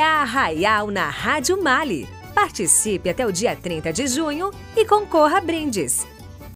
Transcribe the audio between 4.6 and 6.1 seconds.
e concorra a brindes.